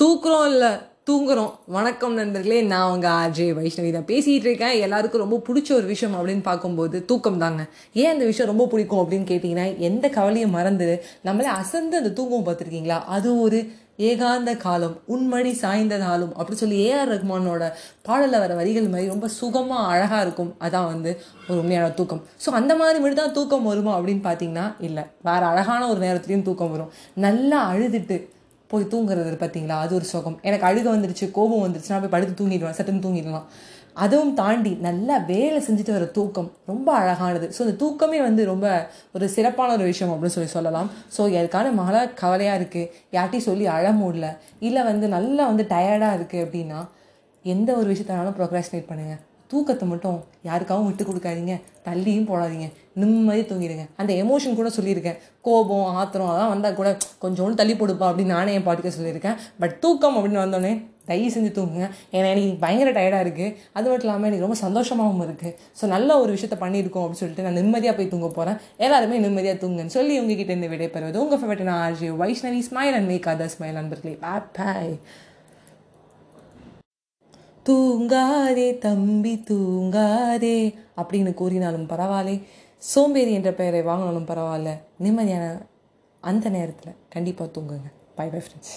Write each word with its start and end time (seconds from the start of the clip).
தூக்குறோம் 0.00 0.48
இல்லை 0.50 0.68
தூங்குறோம். 1.08 1.52
வணக்கம் 1.76 2.12
நண்பர்களே 2.18 2.58
நான் 2.72 2.90
உங்கள் 2.90 3.14
ஆர்ஜே 3.20 3.46
வைஷ்ணவி 3.56 3.90
தான் 3.94 4.06
பேசிகிட்டு 4.10 4.46
இருக்கேன். 4.48 4.74
எல்லாருக்கும் 4.84 5.22
ரொம்ப 5.22 5.38
பிடிச்ச 5.46 5.70
ஒரு 5.78 5.86
விஷயம் 5.92 6.14
அப்படின்னு 6.18 6.44
பார்க்கும்போது 6.48 6.96
தூக்கம் 7.10 7.40
தாங்க 7.42 7.62
ஏன் 8.00 8.10
அந்த 8.12 8.26
விஷயம் 8.28 8.50
ரொம்ப 8.50 8.66
பிடிக்கும் 8.72 9.00
அப்படின்னு 9.02 9.26
கேட்டிங்கன்னா 9.30 9.66
எந்த 9.88 10.06
கவலையும் 10.18 10.54
மறந்து 10.58 10.88
நம்மளே 11.28 11.50
அசந்து 11.62 12.00
அந்த 12.00 12.12
தூங்கவும் 12.20 12.46
பார்த்துருக்கீங்களா? 12.50 12.98
அது 13.16 13.32
ஒரு 13.46 13.60
ஏகாந்த 14.10 14.50
காலம் 14.66 14.96
உண்மணி 15.14 15.52
சாய்ந்த 15.62 15.94
காலம் 16.06 16.32
அப்படி 16.40 16.56
சொல்லி 16.62 16.78
ஏஆர் 16.86 17.12
ரஹ்மானோட 17.14 17.64
பாடலில் 18.08 18.42
வர 18.44 18.52
வரிகள் 18.62 18.90
மாதிரி 18.94 19.12
ரொம்ப 19.14 19.28
சுகமாக 19.40 19.90
அழகாக 19.92 20.24
இருக்கும். 20.26 20.54
அதான் 20.66 20.90
வந்து 20.94 21.10
ஒரு 21.48 21.60
உண்மையான 21.64 21.92
தூக்கம். 22.00 22.24
ஸோ 22.44 22.58
அந்த 22.62 22.72
மாதிரி 22.82 22.98
மட்டும் 23.02 23.22
தான் 23.24 23.36
தூக்கம் 23.38 23.70
வருமா 23.72 23.94
அப்படின்னு 23.98 24.26
பார்த்தீங்கன்னா 24.30 24.68
இல்லை. 24.88 25.04
வேறு 25.28 25.46
அழகான 25.52 25.82
ஒரு 25.92 26.00
நேரத்துலையும் 26.08 26.48
தூக்கம் 26.50 26.74
வரும். 26.76 26.92
நல்லா 27.28 27.60
அழுதுட்டு 27.72 28.18
போய் 28.72 28.90
தூங்குறது 28.92 29.40
பார்த்தீங்களா 29.42 29.76
அது 29.84 29.92
ஒரு 29.98 30.06
சுகம். 30.12 30.38
எனக்கு 30.48 30.66
அழுக 30.68 30.86
வந்துருச்சு 30.94 31.26
கோபம் 31.38 31.64
வந்துருச்சு 31.64 31.92
நான் 31.92 32.04
போய் 32.04 32.14
படுத்து 32.14 32.34
தூங்கிடுவேன் 32.40 32.78
சட்டுன்னு 32.78 33.04
தூங்கிடலாம் 33.06 33.48
அதுவும் 34.04 34.34
தாண்டி 34.40 34.72
நல்லா 34.86 35.14
வேலை 35.30 35.60
செஞ்சுட்டு 35.66 35.94
வர 35.94 36.06
தூக்கம் 36.16 36.50
ரொம்ப 36.70 36.88
அழகானது. 36.98 37.46
ஸோ 37.54 37.60
இந்த 37.64 37.74
தூக்கமே 37.82 38.18
வந்து 38.26 38.42
ரொம்ப 38.50 38.66
ஒரு 39.16 39.26
சிறப்பான 39.36 39.72
ஒரு 39.76 39.86
விஷயம் 39.90 40.12
அப்படின்னு 40.12 40.36
சொல்லி 40.36 40.52
சொல்லலாம். 40.56 40.90
ஸோ 41.16 41.22
எதுக்கான 41.38 41.72
மழை 41.80 42.02
கவலையாக 42.20 42.58
இருக்குது 42.60 42.90
யார்ட்டையும் 43.16 43.48
சொல்லி 43.48 43.66
அழ 43.76 43.86
முடியல. 44.02 44.28
இல்லை 44.68 44.84
வந்து 44.90 45.08
நல்லா 45.16 45.46
வந்து 45.52 45.66
டயர்டாக 45.72 46.18
இருக்குது 46.18 46.44
அப்படின்னா 46.46 46.82
எந்த 47.44 47.70
ஒரு 47.80 47.88
விஷயத்தினாலும் 47.92 48.36
ப்ரோக்ராஸ்டினேட் 48.38 48.88
பண்ணுங்கள் 48.90 49.22
தூக்கத்தை 49.50 49.84
மட்டும் 49.90 50.16
யாருக்காகவும் 50.48 50.88
விட்டு 50.88 51.04
கொடுக்காதீங்க. 51.04 51.54
தள்ளியும் 51.88 52.26
போடாதீங்க. 52.30 52.66
நிம்மதி 53.00 53.42
தூங்கிடுங்க. 53.50 53.86
அந்த 54.00 54.12
எமோஷன் 54.24 54.58
கூட 54.60 54.70
சொல்லியிருக்கேன். 54.76 55.18
கோபம் 55.46 55.88
ஆத்திரம் 56.00 56.30
அதெல்லாம் 56.30 56.52
வந்தால் 56.54 56.78
கூட 56.78 56.90
கொஞ்சோண்டு 57.24 57.60
தள்ளி 57.60 57.74
போடுப்பா 57.80 58.06
அப்படின்னு 58.10 58.36
நானே 58.36 58.54
என் 58.58 58.68
பாட்டுக்க 58.68 58.92
சொல்லியிருக்கேன். 58.98 59.36
பட் 59.62 59.74
தூக்கம் 59.84 60.16
அப்படின்னு 60.18 60.44
வந்தோடனே 60.44 60.72
தயவு 61.10 61.28
செஞ்சு 61.34 61.50
தூங்குங்க. 61.58 61.86
ஏன்னா 62.16 62.26
எனக்கு 62.32 62.48
பயங்கர 62.64 62.90
டயர்டாக 62.96 63.24
இருக்குது 63.26 63.54
அது 63.76 63.86
மட்டும் 63.90 64.06
இல்லாமல் 64.06 64.28
எனக்கு 64.30 64.46
ரொம்ப 64.46 64.58
சந்தோஷமாகவும் 64.64 65.22
இருக்குது 65.26 65.54
ஸோ 65.78 65.86
நல்ல 65.94 66.18
ஒரு 66.22 66.30
விஷயத்த 66.36 66.56
பண்ணியிருக்கோம் 66.64 67.04
அப்படின்னு 67.04 67.22
சொல்லிட்டு 67.22 67.46
நான் 67.46 67.58
நிம்மதியாக 67.60 67.96
போய் 67.98 68.10
தூங்க 68.14 68.28
போகிறேன் 68.38 68.58
எல்லாருமே 68.86 69.22
நிம்மதியாக 69.26 69.58
தூங்குன்னு 69.62 69.96
சொல்லி 69.98 70.16
உங்ககிட்ட 70.22 70.52
இருந்து 70.54 70.72
விடைபெறுவது 70.74 71.22
உங்கள் 71.24 71.40
ஃபேவரட் 71.42 71.68
நான் 71.70 71.82
RJ 71.86 72.10
Vaishnavi 72.24 72.60
smile 72.68 72.98
and 72.98 73.10
make 73.12 73.30
other 73.34 73.54
smile 73.56 73.80
நண்பர்களே. 73.80 74.14
பாய் 74.58 74.94
தூங்காதே 77.68 78.78
தம்பி 78.78 79.44
தூங்காதே 79.50 80.74
அப்படின்னு 80.96 81.34
கூறினாலும் 81.34 81.86
பரவாயில்லை. 81.86 82.36
சோம்பேறி 82.76 83.32
என்ற 83.32 83.52
பெயரை 83.52 83.82
வாங்கினாலும் 83.82 84.30
பரவாயில்ல. 84.30 84.70
நிம்மதியான 85.02 85.46
அந்த 86.20 86.48
நேரத்தில் 86.48 86.94
கண்டிப்பாக 87.08 87.60
தூங்குங்க. 87.60 87.90
By 88.14 88.28
bye 88.28 88.40
friends 88.40 88.76